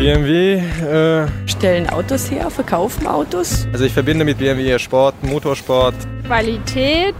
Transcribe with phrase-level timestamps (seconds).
[0.00, 0.54] BMW.
[0.54, 3.68] Äh, Stellen Autos her, verkaufen Autos.
[3.70, 5.94] also ich verbinde mit BMW Sport, Motorsport.
[6.24, 7.14] Qualität,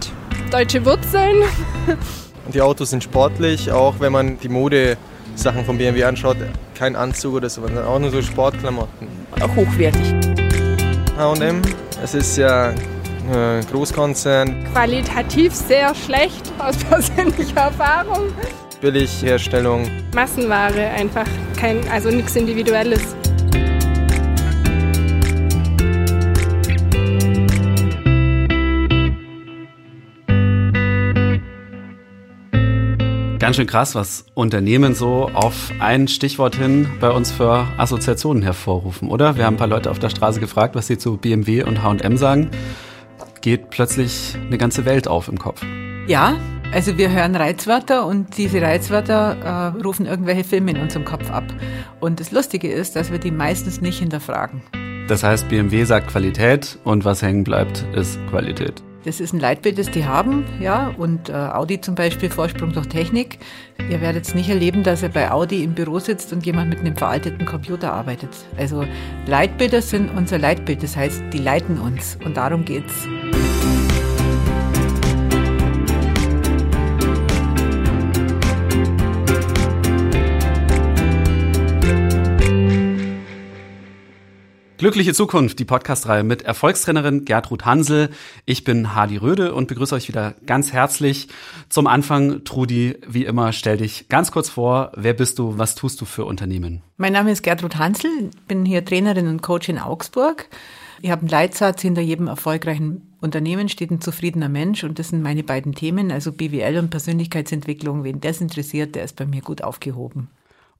[0.49, 1.43] deutsche Wurzeln.
[2.45, 6.37] Und die Autos sind sportlich, auch wenn man die Modesachen von BMW anschaut.
[6.73, 9.07] Kein Anzug oder so, sondern auch nur so Sportklamotten.
[9.39, 10.15] Auch hochwertig.
[11.19, 11.61] H&M,
[12.03, 12.73] es ist ja
[13.31, 18.29] ein Großkonzern, Qualitativ sehr schlecht aus persönlicher Erfahrung.
[18.81, 19.89] Billigherstellung.
[20.13, 23.15] Massenware einfach, kein, also nichts Individuelles.
[33.37, 39.09] Ganz schön krass, was Unternehmen so auf ein Stichwort hin bei uns für Assoziationen hervorrufen,
[39.09, 39.35] oder?
[39.35, 42.17] Wir haben ein paar Leute auf der Straße gefragt, was sie zu BMW und H&M
[42.17, 42.51] sagen.
[43.41, 45.63] Geht plötzlich eine ganze Welt auf im Kopf.
[46.07, 46.35] Ja,
[46.71, 51.43] also wir hören Reizwörter und diese Reizwörter äh, rufen irgendwelche Filme in unserem Kopf ab.
[51.99, 54.61] Und das Lustige ist, dass wir die meistens nicht hinterfragen.
[55.07, 58.81] Das heißt, BMW sagt Qualität und was hängen bleibt, ist Qualität.
[59.03, 62.87] Das ist ein Leitbild, das die haben, ja, und äh, Audi zum Beispiel Vorsprung durch
[62.87, 63.39] Technik.
[63.89, 66.79] Ihr werdet es nicht erleben, dass er bei Audi im Büro sitzt und jemand mit
[66.79, 68.29] einem veralteten Computer arbeitet.
[68.57, 68.85] Also
[69.25, 73.07] Leitbilder sind unser Leitbild, das heißt, die leiten uns und darum geht's.
[84.81, 88.09] Glückliche Zukunft, die Podcast-Reihe mit Erfolgstrainerin Gertrud Hansel.
[88.47, 91.27] Ich bin Hardy Röde und begrüße euch wieder ganz herzlich.
[91.69, 94.91] Zum Anfang, Trudi, wie immer, stell dich ganz kurz vor.
[94.95, 95.59] Wer bist du?
[95.59, 96.81] Was tust du für Unternehmen?
[96.97, 100.49] Mein Name ist Gertrud Hansel, bin hier Trainerin und Coach in Augsburg.
[101.03, 105.21] Ich habe einen Leitsatz, hinter jedem erfolgreichen Unternehmen steht ein zufriedener Mensch und das sind
[105.21, 108.03] meine beiden Themen, also BWL und Persönlichkeitsentwicklung.
[108.03, 110.29] Wen das interessiert, der ist bei mir gut aufgehoben.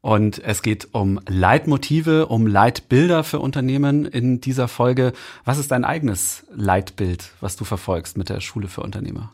[0.02, 5.13] Und es geht um Leitmotive, um Leitbilder für Unternehmen in dieser Folge.
[5.45, 9.31] Was ist dein eigenes Leitbild, was du verfolgst mit der Schule für Unternehmer?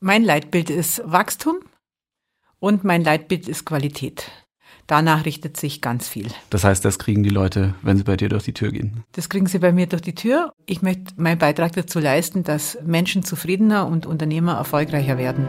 [0.00, 1.56] Mein Leitbild ist Wachstum
[2.58, 4.30] und mein Leitbild ist Qualität.
[4.86, 6.28] Danach richtet sich ganz viel.
[6.48, 9.02] Das heißt, das kriegen die Leute, wenn sie bei dir durch die Tür gehen.
[9.12, 10.52] Das kriegen sie bei mir durch die Tür.
[10.64, 15.48] Ich möchte meinen Beitrag dazu leisten, dass Menschen zufriedener und Unternehmer erfolgreicher werden.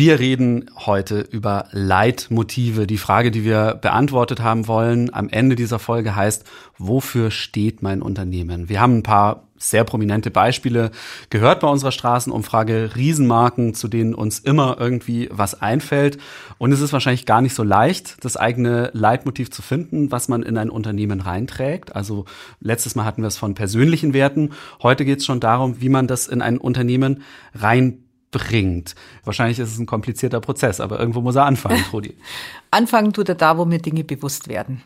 [0.00, 2.86] Wir reden heute über Leitmotive.
[2.86, 6.46] Die Frage, die wir beantwortet haben wollen am Ende dieser Folge heißt,
[6.78, 8.70] wofür steht mein Unternehmen?
[8.70, 10.90] Wir haben ein paar sehr prominente Beispiele
[11.28, 16.16] gehört bei unserer Straßenumfrage, Riesenmarken, zu denen uns immer irgendwie was einfällt.
[16.56, 20.42] Und es ist wahrscheinlich gar nicht so leicht, das eigene Leitmotiv zu finden, was man
[20.42, 21.94] in ein Unternehmen reinträgt.
[21.94, 22.24] Also
[22.58, 24.52] letztes Mal hatten wir es von persönlichen Werten.
[24.82, 27.22] Heute geht es schon darum, wie man das in ein Unternehmen
[27.54, 28.94] rein bringt.
[29.24, 32.16] Wahrscheinlich ist es ein komplizierter Prozess, aber irgendwo muss er anfangen, Trudi.
[32.70, 34.82] Anfangen tut er da, wo mir Dinge bewusst werden.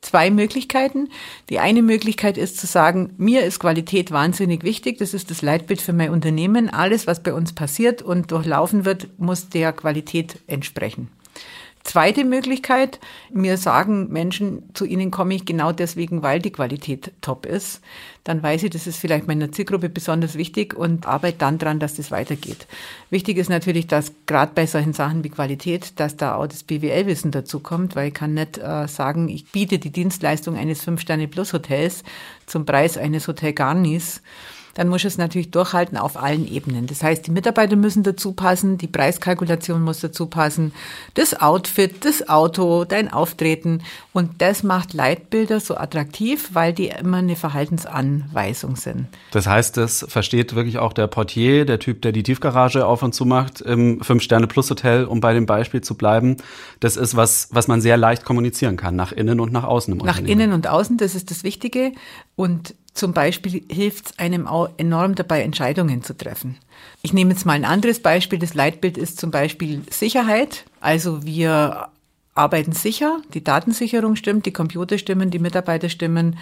[0.00, 1.08] Zwei Möglichkeiten.
[1.48, 4.98] Die eine Möglichkeit ist zu sagen, mir ist Qualität wahnsinnig wichtig.
[4.98, 6.68] Das ist das Leitbild für mein Unternehmen.
[6.68, 11.08] Alles, was bei uns passiert und durchlaufen wird, muss der Qualität entsprechen.
[11.84, 13.00] Zweite Möglichkeit,
[13.32, 17.80] mir sagen Menschen, zu ihnen komme ich genau deswegen, weil die Qualität top ist.
[18.24, 21.96] Dann weiß ich, das ist vielleicht meiner Zielgruppe besonders wichtig und arbeite dann dran, dass
[21.96, 22.68] das weitergeht.
[23.10, 27.32] Wichtig ist natürlich, dass gerade bei solchen Sachen wie Qualität, dass da auch das BWL-Wissen
[27.32, 32.04] dazu kommt, weil ich kann nicht äh, sagen, ich biete die Dienstleistung eines Fünf-Sterne-Plus-Hotels
[32.46, 34.22] zum Preis eines Hotel Garnis
[34.74, 36.86] dann muss es natürlich durchhalten auf allen Ebenen.
[36.86, 40.72] Das heißt, die Mitarbeiter müssen dazu passen, die Preiskalkulation muss dazu passen,
[41.14, 43.82] das Outfit, das Auto, dein Auftreten.
[44.12, 49.06] Und das macht Leitbilder so attraktiv, weil die immer eine Verhaltensanweisung sind.
[49.30, 53.14] Das heißt, das versteht wirklich auch der Portier, der Typ, der die Tiefgarage auf und
[53.14, 56.36] zu macht im Fünf-Sterne-Plus-Hotel, um bei dem Beispiel zu bleiben.
[56.80, 60.04] Das ist was, was man sehr leicht kommunizieren kann, nach innen und nach außen im
[60.04, 61.92] Nach innen und außen, das ist das Wichtige.
[62.36, 66.58] Und zum Beispiel hilft es einem auch enorm dabei, Entscheidungen zu treffen.
[67.02, 68.38] Ich nehme jetzt mal ein anderes Beispiel.
[68.38, 70.64] Das Leitbild ist zum Beispiel Sicherheit.
[70.80, 71.88] Also wir
[72.34, 76.38] arbeiten sicher, die Datensicherung stimmt, die Computer stimmen, die Mitarbeiter stimmen,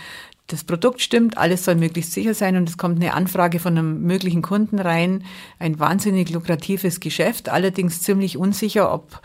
[0.46, 4.02] das Produkt stimmt, alles soll möglichst sicher sein und es kommt eine Anfrage von einem
[4.02, 5.25] möglichen Kunden rein.
[5.60, 9.20] Ein wahnsinnig lukratives Geschäft, allerdings ziemlich unsicher, ob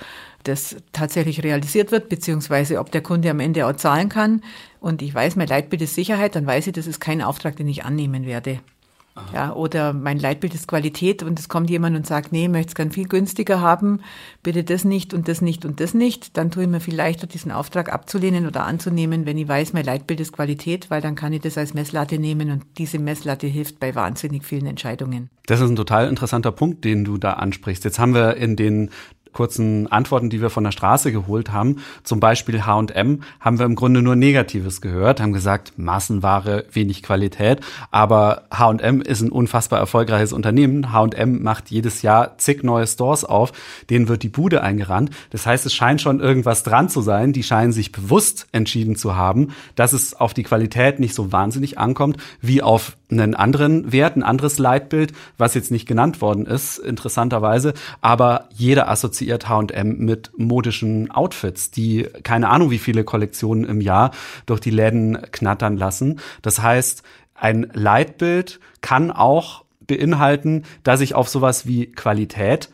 [0.48, 4.42] das tatsächlich realisiert wird, beziehungsweise ob der Kunde am Ende auch zahlen kann.
[4.80, 7.68] Und ich weiß, mein Leitbild ist Sicherheit, dann weiß ich, das ist kein Auftrag, den
[7.68, 8.60] ich annehmen werde.
[9.34, 12.70] Ja, oder mein Leitbild ist Qualität und es kommt jemand und sagt, nee, ich möchte
[12.70, 14.02] es gern viel günstiger haben,
[14.44, 16.36] bitte das nicht und das nicht und das nicht.
[16.36, 19.86] Dann tue ich mir viel leichter, diesen Auftrag abzulehnen oder anzunehmen, wenn ich weiß, mein
[19.86, 23.80] Leitbild ist Qualität, weil dann kann ich das als Messlatte nehmen und diese Messlatte hilft
[23.80, 25.30] bei wahnsinnig vielen Entscheidungen.
[25.46, 27.86] Das ist ein total interessanter Punkt, den du da ansprichst.
[27.86, 28.90] Jetzt haben wir in den
[29.36, 33.76] kurzen Antworten, die wir von der Straße geholt haben, zum Beispiel H&M, haben wir im
[33.76, 37.60] Grunde nur Negatives gehört, haben gesagt, Massenware, wenig Qualität,
[37.92, 40.92] aber H&M ist ein unfassbar erfolgreiches Unternehmen.
[40.92, 43.52] H&M macht jedes Jahr zig neue Stores auf,
[43.90, 45.12] denen wird die Bude eingerannt.
[45.30, 47.34] Das heißt, es scheint schon irgendwas dran zu sein.
[47.34, 51.78] Die scheinen sich bewusst entschieden zu haben, dass es auf die Qualität nicht so wahnsinnig
[51.78, 56.78] ankommt, wie auf einen anderen Wert, ein anderes Leitbild, was jetzt nicht genannt worden ist,
[56.78, 63.82] interessanterweise, aber jeder assoziiert H&M mit modischen Outfits, die keine Ahnung wie viele Kollektionen im
[63.82, 64.12] Jahr
[64.46, 66.20] durch die Läden knattern lassen.
[66.42, 67.04] Das heißt,
[67.36, 72.70] ein Leitbild kann auch beinhalten, dass ich auf sowas wie Qualität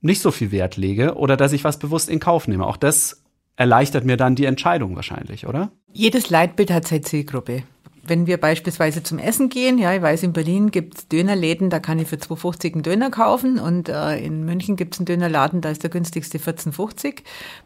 [0.00, 2.66] nicht so viel Wert lege oder dass ich was bewusst in Kauf nehme.
[2.66, 3.22] Auch das
[3.56, 5.70] erleichtert mir dann die Entscheidung wahrscheinlich, oder?
[5.92, 7.62] Jedes Leitbild hat seine Zielgruppe
[8.08, 11.98] wenn wir beispielsweise zum Essen gehen, ja, ich weiß, in Berlin gibt's Dönerläden, da kann
[11.98, 15.82] ich für 2,50 einen Döner kaufen und äh, in München gibt's einen Dönerladen, da ist
[15.82, 17.22] der günstigste 14,50.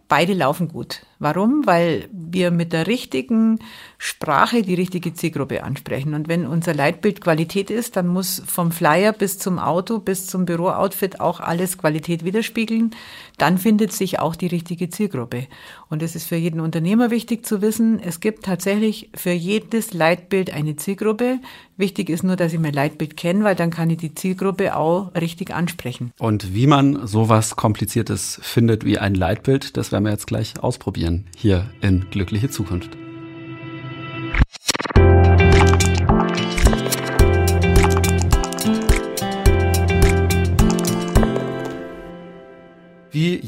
[0.08, 1.06] Beide laufen gut.
[1.19, 1.66] Warum?
[1.66, 3.58] Weil wir mit der richtigen
[3.98, 6.14] Sprache die richtige Zielgruppe ansprechen.
[6.14, 10.46] Und wenn unser Leitbild Qualität ist, dann muss vom Flyer bis zum Auto, bis zum
[10.46, 12.94] Bürooutfit auch alles Qualität widerspiegeln.
[13.40, 15.46] Dann findet sich auch die richtige Zielgruppe.
[15.88, 20.52] Und es ist für jeden Unternehmer wichtig zu wissen, es gibt tatsächlich für jedes Leitbild
[20.52, 21.38] eine Zielgruppe.
[21.78, 25.14] Wichtig ist nur, dass ich mein Leitbild kenne, weil dann kann ich die Zielgruppe auch
[25.14, 26.12] richtig ansprechen.
[26.19, 31.25] Und wie man sowas Kompliziertes findet wie ein Leitbild, das werden wir jetzt gleich ausprobieren
[31.34, 32.90] hier in Glückliche Zukunft.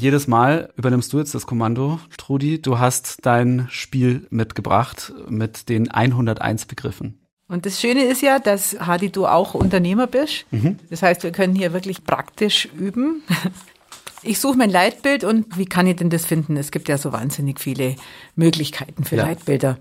[0.03, 2.61] Jedes Mal übernimmst du jetzt das Kommando, Trudi.
[2.61, 7.19] Du hast dein Spiel mitgebracht mit den 101 Begriffen.
[7.47, 10.45] Und das Schöne ist ja, dass Hadi du auch Unternehmer bist.
[10.51, 10.77] Mhm.
[10.89, 13.23] Das heißt, wir können hier wirklich praktisch üben.
[14.23, 16.55] Ich suche mein Leitbild und wie kann ich denn das finden?
[16.57, 17.95] Es gibt ja so wahnsinnig viele
[18.35, 19.25] Möglichkeiten für ja.
[19.25, 19.77] Leitbilder.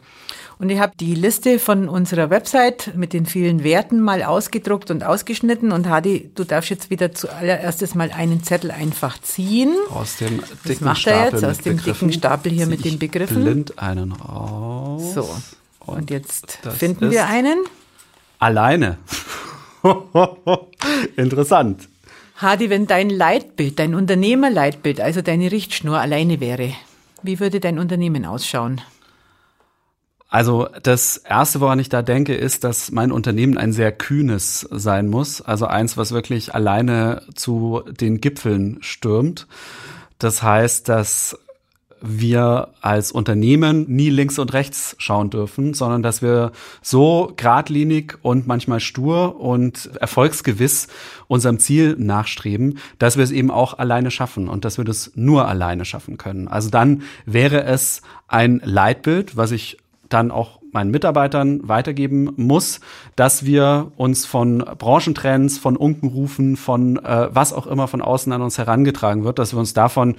[0.59, 5.03] Und ich habe die Liste von unserer Website mit den vielen Werten mal ausgedruckt und
[5.05, 5.73] ausgeschnitten.
[5.73, 9.75] Und Hadi, du darfst jetzt wieder zuallererstes mal einen Zettel einfach ziehen.
[9.91, 12.99] Aus dem dicken das macht Stapel er jetzt, aus dem dicken Stapel hier mit den
[12.99, 13.43] Begriffen.
[13.43, 15.15] Blind einen raus.
[15.15, 15.29] So,
[15.81, 17.59] und, und jetzt finden wir einen.
[18.39, 18.99] Alleine.
[21.17, 21.89] Interessant.
[22.43, 26.73] Hadi, wenn dein Leitbild, dein Unternehmerleitbild, also deine Richtschnur alleine wäre,
[27.23, 28.81] wie würde dein Unternehmen ausschauen?
[30.29, 35.09] Also das Erste, woran ich da denke, ist, dass mein Unternehmen ein sehr kühnes sein
[35.09, 35.41] muss.
[35.41, 39.47] Also eins, was wirklich alleine zu den Gipfeln stürmt.
[40.19, 41.39] Das heißt, dass
[42.03, 46.53] wir als Unternehmen nie links und rechts schauen dürfen, sondern dass wir
[46.83, 50.89] so geradlinig und manchmal stur und erfolgsgewiss
[51.29, 55.49] unserem Ziel nachstreben, dass wir es eben auch alleine schaffen und dass wir das nur
[55.49, 56.49] alleine schaffen können.
[56.49, 59.79] Also dann wäre es ein Leitbild, was ich
[60.09, 62.81] dann auch meinen Mitarbeitern weitergeben muss,
[63.15, 68.43] dass wir uns von Branchentrends, von Unkenrufen, von äh, was auch immer von außen an
[68.43, 70.17] uns herangetragen wird, dass wir uns davon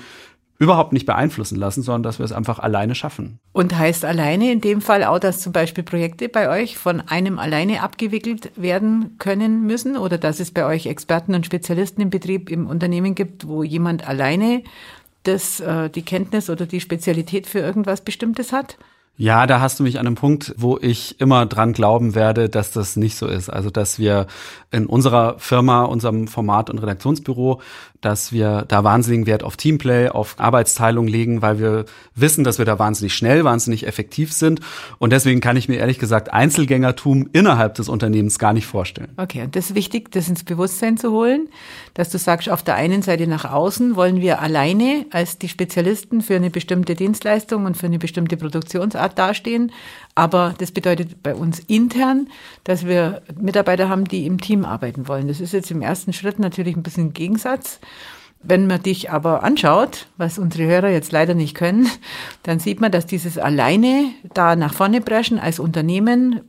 [0.64, 3.40] überhaupt nicht beeinflussen lassen, sondern dass wir es einfach alleine schaffen.
[3.52, 7.40] Und heißt alleine in dem Fall auch, dass zum Beispiel Projekte bei euch von einem
[7.40, 12.50] alleine abgewickelt werden können müssen oder dass es bei euch Experten und Spezialisten im Betrieb,
[12.50, 14.64] im Unternehmen gibt, wo jemand alleine
[15.24, 18.78] das, äh, die Kenntnis oder die Spezialität für irgendwas Bestimmtes hat?
[19.16, 22.72] Ja, da hast du mich an einem Punkt, wo ich immer dran glauben werde, dass
[22.72, 23.48] das nicht so ist.
[23.48, 24.26] Also, dass wir
[24.72, 27.62] in unserer Firma, unserem Format und Redaktionsbüro
[28.06, 32.66] dass wir da wahnsinnigen Wert auf Teamplay, auf Arbeitsteilung legen, weil wir wissen, dass wir
[32.66, 34.60] da wahnsinnig schnell, wahnsinnig effektiv sind.
[35.00, 39.10] Und deswegen kann ich mir ehrlich gesagt Einzelgängertum innerhalb des Unternehmens gar nicht vorstellen.
[39.18, 41.50] Okay, und das ist wichtig, das ins Bewusstsein zu holen,
[41.94, 46.22] dass du sagst, auf der einen Seite nach außen wollen wir alleine als die Spezialisten
[46.22, 49.72] für eine bestimmte Dienstleistung und für eine bestimmte Produktionsart dastehen.
[50.16, 52.28] Aber das bedeutet bei uns intern,
[52.64, 55.28] dass wir Mitarbeiter haben, die im Team arbeiten wollen.
[55.28, 57.80] Das ist jetzt im ersten Schritt natürlich ein bisschen ein Gegensatz.
[58.44, 61.90] Wenn man dich aber anschaut, was unsere Hörer jetzt leider nicht können,
[62.44, 66.42] dann sieht man, dass dieses alleine da nach vorne preschen als Unternehmen,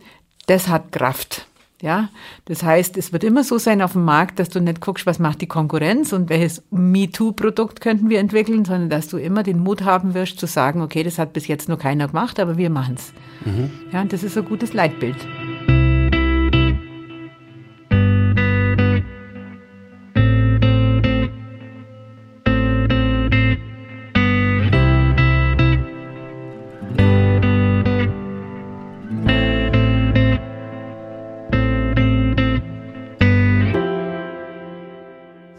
[0.46, 1.46] das hat Kraft.
[1.84, 2.08] Ja,
[2.46, 5.18] das heißt, es wird immer so sein auf dem Markt, dass du nicht guckst, was
[5.18, 9.82] macht die Konkurrenz und welches MeToo-Produkt könnten wir entwickeln, sondern dass du immer den Mut
[9.82, 13.12] haben wirst zu sagen, okay, das hat bis jetzt noch keiner gemacht, aber wir machen's.
[13.44, 13.70] Mhm.
[13.92, 15.16] Ja, und das ist ein gutes Leitbild.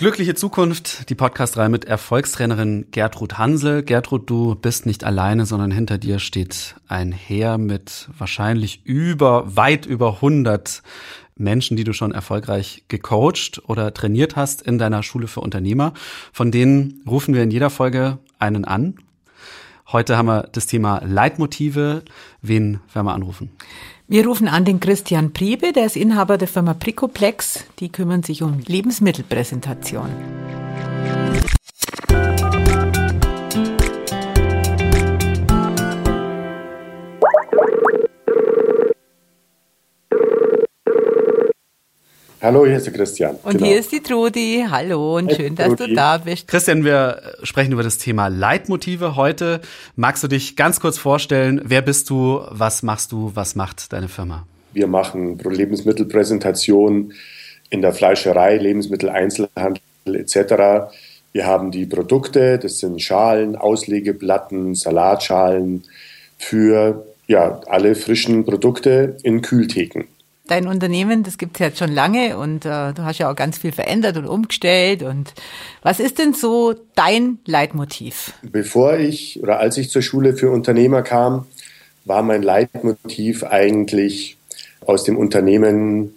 [0.05, 3.81] Glückliche Zukunft, die Podcast-Reihe mit Erfolgstrainerin Gertrud Hansel.
[3.81, 9.87] Gertrud, du bist nicht alleine, sondern hinter dir steht ein Heer mit wahrscheinlich über, weit
[9.87, 10.83] über 100
[11.37, 15.95] Menschen, die du schon erfolgreich gecoacht oder trainiert hast in deiner Schule für Unternehmer.
[16.31, 18.99] Von denen rufen wir in jeder Folge einen an.
[19.91, 22.03] Heute haben wir das Thema Leitmotive.
[22.41, 23.51] Wen werden wir anrufen?
[24.07, 27.65] Wir rufen an den Christian Priebe, der ist Inhaber der Firma Pricoplex.
[27.79, 30.09] Die kümmern sich um Lebensmittelpräsentation.
[42.45, 43.37] Hallo, hier ist der Christian.
[43.41, 43.65] Und genau.
[43.65, 44.63] hier ist die Trudi.
[44.69, 45.87] Hallo und schön, dass Trudi.
[45.87, 46.47] du da bist.
[46.47, 49.61] Christian, wir sprechen über das Thema Leitmotive heute.
[49.95, 51.59] Magst du dich ganz kurz vorstellen?
[51.65, 52.41] Wer bist du?
[52.51, 53.31] Was machst du?
[53.33, 54.45] Was macht deine Firma?
[54.73, 57.13] Wir machen Lebensmittelpräsentation
[57.71, 60.93] in der Fleischerei, Lebensmitteleinzelhandel etc.
[61.31, 65.83] Wir haben die Produkte, das sind Schalen, Auslegeplatten, Salatschalen
[66.37, 70.05] für ja, alle frischen Produkte in Kühltheken
[70.47, 73.57] dein Unternehmen, das gibt es jetzt schon lange und äh, du hast ja auch ganz
[73.57, 75.03] viel verändert und umgestellt.
[75.03, 75.33] Und
[75.81, 78.33] was ist denn so dein Leitmotiv?
[78.41, 81.45] Bevor ich oder als ich zur Schule für Unternehmer kam,
[82.05, 84.37] war mein Leitmotiv eigentlich
[84.85, 86.13] aus dem Unternehmen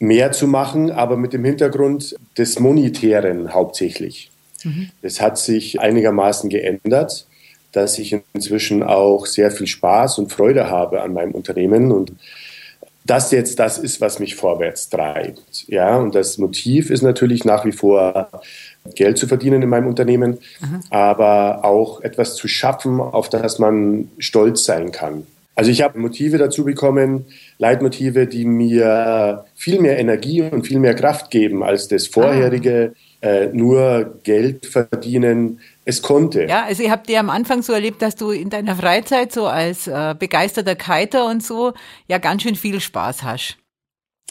[0.00, 4.30] mehr zu machen, aber mit dem Hintergrund des Monetären hauptsächlich.
[4.64, 4.90] Mhm.
[5.02, 7.26] Das hat sich einigermaßen geändert,
[7.72, 12.12] dass ich inzwischen auch sehr viel Spaß und Freude habe an meinem Unternehmen und
[13.08, 15.64] das jetzt das ist, was mich vorwärts treibt.
[15.66, 18.28] Ja, und das Motiv ist natürlich nach wie vor
[18.94, 20.80] Geld zu verdienen in meinem Unternehmen, Aha.
[20.90, 25.26] aber auch etwas zu schaffen, auf das man stolz sein kann.
[25.54, 27.24] Also ich habe Motive dazu bekommen,
[27.58, 33.26] Leitmotive, die mir viel mehr Energie und viel mehr Kraft geben als das vorherige ah.
[33.26, 36.44] äh, nur Geld verdienen, es konnte.
[36.44, 39.46] Ja, also ihr habt ja am Anfang so erlebt, dass du in deiner Freizeit so
[39.46, 41.72] als äh, begeisterter Kiter und so
[42.06, 43.56] ja ganz schön viel Spaß hast.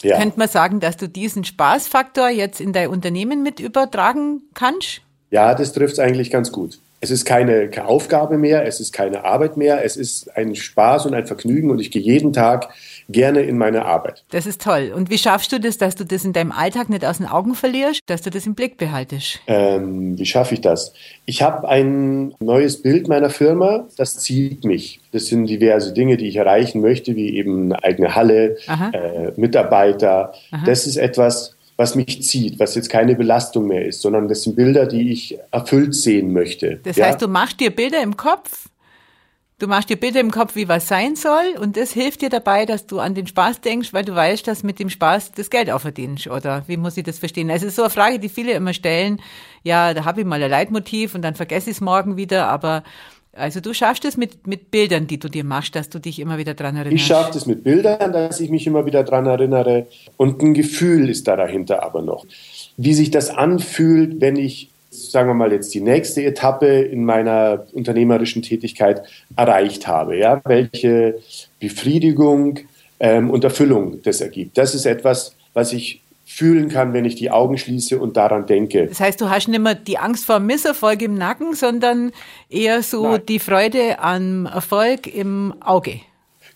[0.02, 0.20] Ja.
[0.20, 5.02] Könnte man sagen, dass du diesen Spaßfaktor jetzt in dein Unternehmen mit übertragen kannst?
[5.32, 6.78] Ja, das trifft es eigentlich ganz gut.
[7.00, 11.14] Es ist keine Aufgabe mehr, es ist keine Arbeit mehr, es ist ein Spaß und
[11.14, 12.68] ein Vergnügen und ich gehe jeden Tag
[13.08, 14.24] gerne in meine Arbeit.
[14.30, 14.92] Das ist toll.
[14.94, 17.54] Und wie schaffst du das, dass du das in deinem Alltag nicht aus den Augen
[17.54, 19.40] verlierst, dass du das im Blick behaltest?
[19.46, 20.92] Ähm, wie schaffe ich das?
[21.24, 25.00] Ich habe ein neues Bild meiner Firma, das zieht mich.
[25.12, 30.34] Das sind diverse Dinge, die ich erreichen möchte, wie eben eine eigene Halle, äh, Mitarbeiter.
[30.50, 30.64] Aha.
[30.66, 34.56] Das ist etwas, was mich zieht, was jetzt keine Belastung mehr ist, sondern das sind
[34.56, 36.80] Bilder, die ich erfüllt sehen möchte.
[36.82, 37.06] Das ja?
[37.06, 38.67] heißt, du machst dir Bilder im Kopf,
[39.58, 42.66] du machst dir Bilder im Kopf, wie was sein soll und das hilft dir dabei,
[42.66, 45.70] dass du an den Spaß denkst, weil du weißt, dass mit dem Spaß das Geld
[45.70, 47.50] auch verdienst, oder wie muss ich das verstehen?
[47.50, 49.20] Also es ist so eine Frage, die viele immer stellen,
[49.62, 52.82] ja, da habe ich mal ein Leitmotiv und dann vergesse ich es morgen wieder, aber
[53.38, 56.38] also du schaffst es mit, mit Bildern, die du dir machst, dass du dich immer
[56.38, 57.02] wieder dran erinnerst.
[57.02, 59.86] Ich schaffe es mit Bildern, dass ich mich immer wieder dran erinnere.
[60.16, 62.26] Und ein Gefühl ist da dahinter aber noch.
[62.76, 67.66] Wie sich das anfühlt, wenn ich, sagen wir mal, jetzt die nächste Etappe in meiner
[67.72, 69.02] unternehmerischen Tätigkeit
[69.36, 70.16] erreicht habe.
[70.16, 70.40] Ja?
[70.44, 71.18] Welche
[71.60, 72.60] Befriedigung
[73.00, 74.58] ähm, und Erfüllung das ergibt.
[74.58, 78.86] Das ist etwas, was ich fühlen kann, wenn ich die Augen schließe und daran denke.
[78.86, 82.12] Das heißt, du hast nicht mehr die Angst vor Misserfolg im Nacken, sondern
[82.50, 83.22] eher so Nein.
[83.26, 86.00] die Freude am Erfolg im Auge.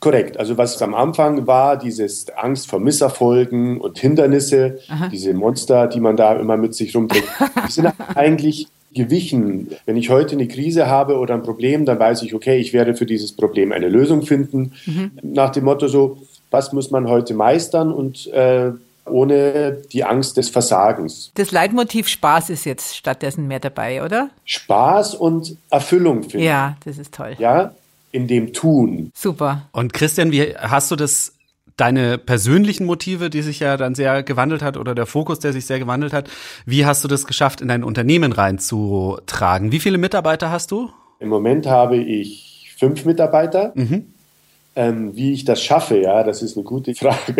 [0.03, 0.37] Korrekt.
[0.37, 5.07] Also was am Anfang war, dieses Angst vor Misserfolgen und Hindernisse, Aha.
[5.07, 7.29] diese Monster, die man da immer mit sich rumträgt,
[7.69, 9.71] die sind eigentlich gewichen.
[9.87, 12.97] Wenn ich heute eine Krise habe oder ein Problem, dann weiß ich, okay, ich werde
[12.97, 14.73] für dieses Problem eine Lösung finden.
[14.87, 15.13] Mhm.
[15.23, 16.19] Nach dem Motto so,
[16.51, 18.73] was muss man heute meistern und äh,
[19.07, 21.31] ohne die Angst des Versagens.
[21.37, 24.31] Das Leitmotiv Spaß ist jetzt stattdessen mehr dabei, oder?
[24.47, 26.45] Spaß und Erfüllung finden.
[26.45, 27.37] Ja, das ist toll.
[27.39, 27.73] Ja,
[28.13, 29.11] in dem Tun.
[29.15, 29.69] Super.
[29.73, 31.35] Und Christian, wie hast du das
[31.77, 35.67] deine persönlichen Motive, die sich ja dann sehr gewandelt hat oder der Fokus, der sich
[35.67, 36.31] sehr gewandelt hat,
[36.67, 39.73] wie hast du das geschafft, in dein Unternehmen reinzutragen?
[39.73, 40.91] Wie viele Mitarbeiter hast du?
[41.19, 43.73] Im Moment habe ich fünf Mitarbeiter.
[43.75, 44.07] Mhm.
[44.75, 47.35] Ähm, wie ich das schaffe, ja, das ist eine gute Frage.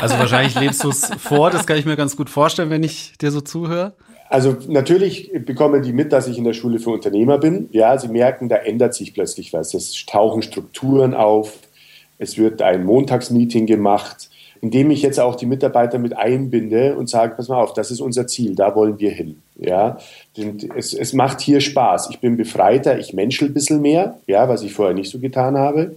[0.00, 3.18] Also wahrscheinlich lebst du es vor, das kann ich mir ganz gut vorstellen, wenn ich
[3.18, 3.94] dir so zuhöre.
[4.28, 7.68] Also natürlich bekommen die mit, dass ich in der Schule für Unternehmer bin.
[7.72, 9.72] Ja, sie merken, da ändert sich plötzlich was.
[9.74, 11.58] Es tauchen Strukturen auf.
[12.18, 14.28] Es wird ein Montagsmeeting gemacht,
[14.60, 17.90] in dem ich jetzt auch die Mitarbeiter mit einbinde und sage, pass mal auf, das
[17.90, 19.40] ist unser Ziel, da wollen wir hin.
[19.56, 19.98] Ja,
[20.76, 22.10] es, es macht hier Spaß.
[22.10, 25.56] Ich bin befreiter, ich menschel ein bisschen mehr, ja, was ich vorher nicht so getan
[25.56, 25.96] habe.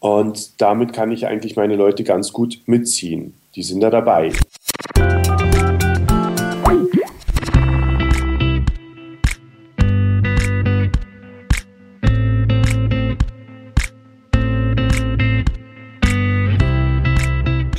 [0.00, 3.34] Und damit kann ich eigentlich meine Leute ganz gut mitziehen.
[3.54, 4.32] Die sind da dabei.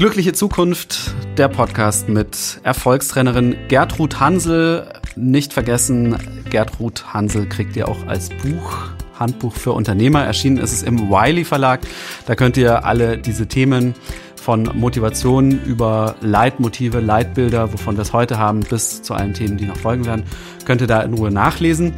[0.03, 4.85] Glückliche Zukunft, der Podcast mit Erfolgstrainerin Gertrud Hansel.
[5.15, 6.17] Nicht vergessen,
[6.49, 10.21] Gertrud Hansel kriegt ihr auch als Buch Handbuch für Unternehmer.
[10.25, 11.79] Erschienen ist es im Wiley Verlag.
[12.25, 13.95] Da könnt ihr alle diese Themen
[14.35, 19.65] von Motivation über Leitmotive, Leitbilder, wovon wir es heute haben, bis zu allen Themen, die
[19.65, 20.23] noch folgen werden,
[20.65, 21.93] könnt ihr da in Ruhe nachlesen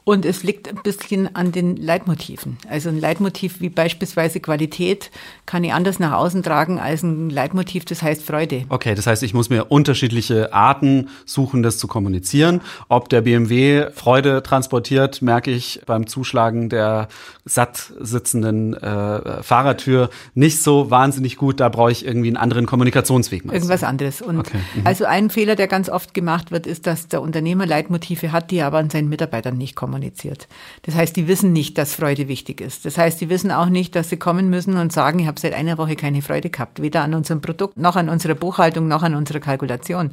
[0.08, 2.58] Und es liegt ein bisschen an den Leitmotiven.
[2.70, 5.12] Also ein Leitmotiv wie beispielsweise Qualität
[5.46, 8.64] kann ich anders nach außen tragen als ein Leitmotiv, das heißt Freude.
[8.70, 12.62] Okay, das heißt, ich muss mir unterschiedliche Arten suchen, das zu kommunizieren.
[12.88, 17.10] Ob der BMW Freude transportiert, merke ich beim Zuschlagen der
[17.44, 21.60] satt sitzenden äh, Fahrertür nicht so wahnsinnig gut.
[21.60, 23.44] Da brauche ich irgendwie einen anderen Kommunikationsweg.
[23.44, 24.22] Irgendwas anderes.
[24.22, 24.60] Und okay.
[24.76, 24.88] mhm.
[24.88, 28.60] also ein Fehler, der ganz oft gemacht wird, ist, dass der Unternehmer Leitmotive hat, die
[28.60, 30.48] er aber an seinen Mitarbeitern nicht kommuniziert kommuniziert.
[30.84, 32.86] Das heißt, die wissen nicht, dass Freude wichtig ist.
[32.86, 35.54] Das heißt, die wissen auch nicht, dass sie kommen müssen und sagen, ich habe seit
[35.54, 39.16] einer Woche keine Freude gehabt, weder an unserem Produkt noch an unserer Buchhaltung noch an
[39.16, 40.12] unserer Kalkulation.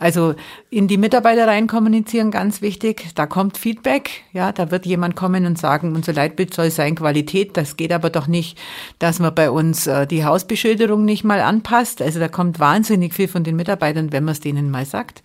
[0.00, 0.36] Also
[0.70, 3.08] in die Mitarbeiter rein kommunizieren, ganz wichtig.
[3.16, 4.22] Da kommt Feedback.
[4.32, 7.56] Ja, da wird jemand kommen und sagen, unser Leitbild soll sein Qualität.
[7.56, 8.56] Das geht aber doch nicht,
[9.00, 12.00] dass man bei uns äh, die Hausbeschilderung nicht mal anpasst.
[12.00, 15.22] Also da kommt wahnsinnig viel von den Mitarbeitern, wenn man es denen mal sagt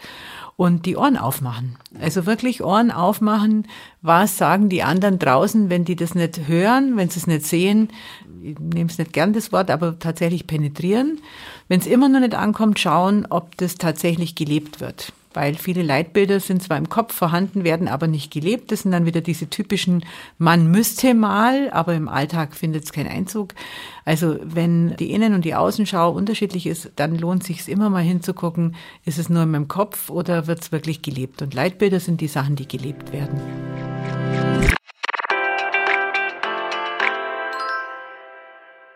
[0.55, 1.77] und die Ohren aufmachen.
[1.99, 3.67] Also wirklich Ohren aufmachen.
[4.01, 7.89] Was sagen die anderen draußen, wenn die das nicht hören, wenn sie es nicht sehen?
[8.43, 11.21] Ich nehme es nicht gern das Wort, aber tatsächlich penetrieren.
[11.67, 16.39] Wenn es immer noch nicht ankommt, schauen, ob das tatsächlich gelebt wird weil viele Leitbilder
[16.39, 18.71] sind zwar im Kopf vorhanden, werden aber nicht gelebt.
[18.71, 20.05] Das sind dann wieder diese typischen,
[20.37, 23.53] man müsste mal, aber im Alltag findet es keinen Einzug.
[24.05, 28.75] Also wenn die Innen- und die Außenschau unterschiedlich ist, dann lohnt sich immer mal hinzugucken,
[29.05, 31.41] ist es nur in meinem Kopf oder wird es wirklich gelebt?
[31.41, 34.72] Und Leitbilder sind die Sachen, die gelebt werden.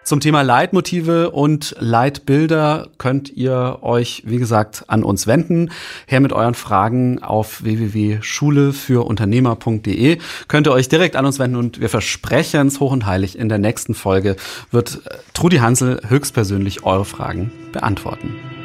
[0.07, 5.69] Zum Thema Leitmotive und Leitbilder könnt ihr euch, wie gesagt, an uns wenden.
[6.05, 11.89] Her mit euren Fragen auf www.schulefürUnternehmer.de könnt ihr euch direkt an uns wenden und wir
[11.89, 13.37] versprechen es hoch und heilig.
[13.37, 14.37] In der nächsten Folge
[14.71, 15.01] wird
[15.33, 18.56] Trudi Hansel höchstpersönlich eure Fragen beantworten.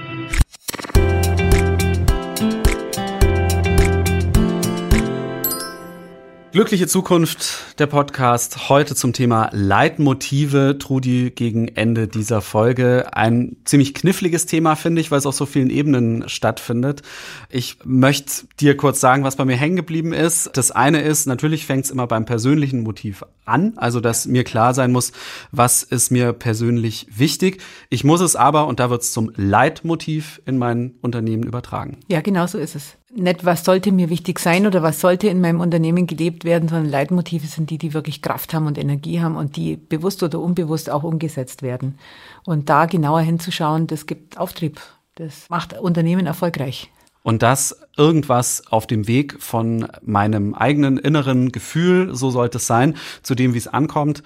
[6.52, 10.76] Glückliche Zukunft, der Podcast heute zum Thema Leitmotive.
[10.78, 13.06] Trudi gegen Ende dieser Folge.
[13.14, 17.00] Ein ziemlich kniffliges Thema, finde ich, weil es auf so vielen Ebenen stattfindet.
[17.48, 20.50] Ich möchte dir kurz sagen, was bei mir hängen geblieben ist.
[20.52, 23.72] Das eine ist, natürlich fängt es immer beim persönlichen Motiv an.
[23.76, 25.12] Also, dass mir klar sein muss,
[25.52, 27.62] was ist mir persönlich wichtig.
[27.88, 31.96] Ich muss es aber, und da wird es zum Leitmotiv in mein Unternehmen übertragen.
[32.08, 35.40] Ja, genau so ist es nicht, was sollte mir wichtig sein oder was sollte in
[35.40, 39.37] meinem Unternehmen gelebt werden, sondern Leitmotive sind die, die wirklich Kraft haben und Energie haben
[39.37, 41.98] und die bewusst oder unbewusst auch umgesetzt werden.
[42.44, 44.81] Und da genauer hinzuschauen, das gibt Auftrieb.
[45.16, 46.90] Das macht Unternehmen erfolgreich.
[47.22, 52.96] Und das irgendwas auf dem Weg von meinem eigenen inneren Gefühl, so sollte es sein,
[53.22, 54.22] zu dem, wie es ankommt,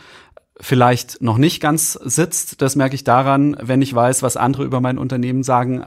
[0.58, 2.62] vielleicht noch nicht ganz sitzt.
[2.62, 5.84] Das merke ich daran, wenn ich weiß, was andere über mein Unternehmen sagen.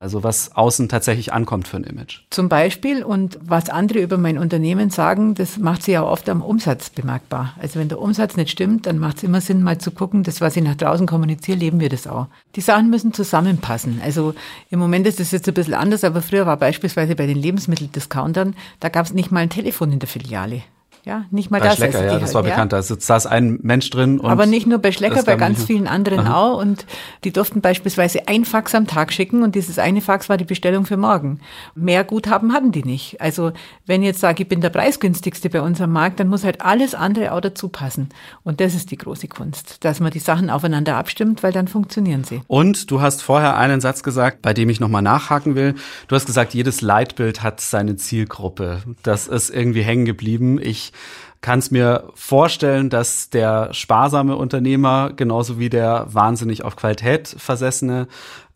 [0.00, 2.20] Also was außen tatsächlich ankommt für ein Image.
[2.30, 6.40] Zum Beispiel und was andere über mein Unternehmen sagen, das macht sie ja oft am
[6.40, 7.54] Umsatz bemerkbar.
[7.60, 10.40] Also wenn der Umsatz nicht stimmt, dann macht es immer Sinn, mal zu gucken, das,
[10.40, 12.28] was ich nach draußen kommuniziere, leben wir das auch.
[12.54, 14.00] Die Sachen müssen zusammenpassen.
[14.04, 14.34] Also
[14.70, 18.54] im Moment ist es jetzt ein bisschen anders, aber früher war beispielsweise bei den Lebensmitteldiscountern,
[18.78, 20.62] da gab es nicht mal ein Telefon in der Filiale.
[21.08, 21.76] Ja, nicht mal bei das.
[21.76, 22.74] Schlecker, also ja, die das war halt, bekannt.
[22.74, 24.20] Da saß ein Mensch drin.
[24.20, 26.36] Und Aber nicht nur bei Schlecker, bei ganz vielen anderen Aha.
[26.36, 26.60] auch.
[26.60, 26.84] Und
[27.24, 30.84] die durften beispielsweise ein Fax am Tag schicken und dieses eine Fax war die Bestellung
[30.84, 31.40] für morgen.
[31.74, 33.22] Mehr Guthaben hatten die nicht.
[33.22, 33.52] Also
[33.86, 36.94] wenn ich jetzt sage, ich bin der preisgünstigste bei unserem Markt, dann muss halt alles
[36.94, 38.10] andere auch dazu passen.
[38.44, 42.24] Und das ist die große Kunst, dass man die Sachen aufeinander abstimmt, weil dann funktionieren
[42.24, 42.42] sie.
[42.48, 45.74] Und du hast vorher einen Satz gesagt, bei dem ich nochmal nachhaken will.
[46.08, 48.82] Du hast gesagt, jedes Leitbild hat seine Zielgruppe.
[49.02, 50.60] Das ist irgendwie hängen geblieben.
[50.60, 50.92] Ich
[51.40, 58.08] kann es mir vorstellen, dass der sparsame Unternehmer genauso wie der wahnsinnig auf Qualität versessene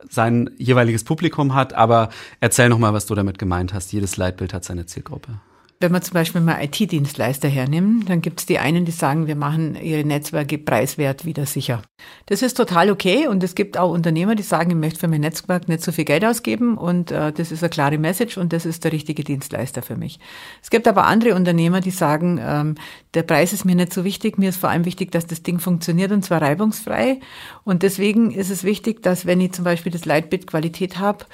[0.09, 1.75] sein jeweiliges Publikum hat.
[1.75, 2.09] Aber
[2.41, 3.93] erzähl nochmal, was du damit gemeint hast.
[3.93, 5.41] Jedes Leitbild hat seine Zielgruppe.
[5.83, 9.35] Wenn wir zum Beispiel mal IT-Dienstleister hernehmen, dann gibt es die einen, die sagen, wir
[9.35, 11.83] machen ihre Netzwerke preiswert wieder sicher.
[12.27, 15.23] Das ist total okay und es gibt auch Unternehmer, die sagen, ich möchte für mein
[15.23, 18.65] Netzwerk nicht so viel Geld ausgeben und äh, das ist eine klare Message und das
[18.65, 20.21] ist der richtige Dienstleister für mich.
[20.63, 22.77] Es gibt aber andere Unternehmer, die sagen, ähm,
[23.15, 25.59] der Preis ist mir nicht so wichtig, mir ist vor allem wichtig, dass das Ding
[25.59, 27.19] funktioniert und zwar reibungsfrei
[27.65, 31.27] und deswegen ist es wichtig, dass wenn ich zum Beispiel das Leitbild Qualität habe,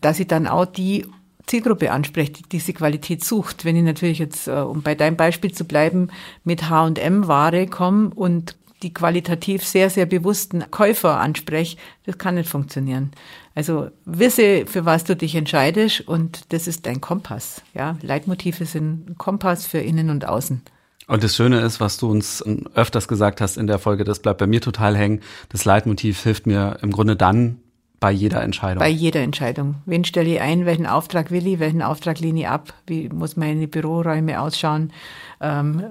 [0.00, 1.06] dass ich dann auch die
[1.46, 3.64] Zielgruppe anspreche, die diese Qualität sucht.
[3.64, 6.08] Wenn ich natürlich jetzt, äh, um bei deinem Beispiel zu bleiben,
[6.44, 13.12] mit H&M-Ware komme und die qualitativ sehr, sehr bewussten Käufer anspreche, das kann nicht funktionieren.
[13.54, 17.62] Also wisse, für was du dich entscheidest und das ist dein Kompass.
[17.74, 20.62] Ja, Leitmotive sind Kompass für innen und außen.
[21.08, 24.38] Und das Schöne ist, was du uns öfters gesagt hast in der Folge, das bleibt
[24.38, 25.20] bei mir total hängen.
[25.48, 27.60] Das Leitmotiv hilft mir im Grunde dann
[28.00, 28.80] bei jeder Entscheidung.
[28.80, 29.76] Bei jeder Entscheidung.
[29.86, 30.66] Wen stelle ich ein?
[30.66, 31.58] Welchen Auftrag will ich?
[31.58, 32.74] Welchen Auftrag lehne ich ab?
[32.86, 34.92] Wie muss meine Büroräume ausschauen?
[35.40, 35.82] Ähm,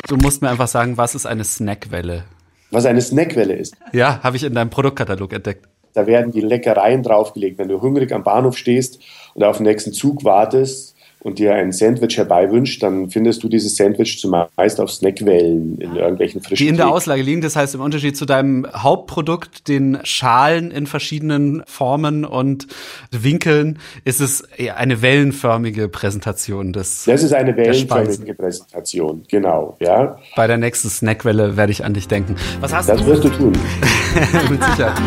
[0.07, 2.23] Du musst mir einfach sagen, was ist eine Snackwelle?
[2.71, 3.75] Was eine Snackwelle ist.
[3.93, 5.67] Ja, habe ich in deinem Produktkatalog entdeckt.
[5.93, 7.59] Da werden die Leckereien draufgelegt.
[7.59, 8.99] Wenn du hungrig am Bahnhof stehst
[9.35, 10.94] und auf den nächsten Zug wartest
[11.25, 16.39] und dir ein Sandwich herbeiwünscht, dann findest du dieses Sandwich zumeist auf Snackwellen in irgendwelchen
[16.39, 16.87] frischen Die in der.
[16.87, 22.67] Auslage liegen, das heißt im Unterschied zu deinem Hauptprodukt, den Schalen in verschiedenen Formen und
[23.09, 24.43] Winkeln, ist es
[24.75, 27.05] eine wellenförmige Präsentation des.
[27.05, 29.77] Das ist eine wellenförmige Präsentation, genau.
[29.79, 32.35] Ja, Bei der nächsten Snackwelle werde ich an dich denken.
[32.59, 33.07] Was hast das du?
[33.07, 33.53] wirst du tun.
[34.51, 35.01] Mit Sicherheit.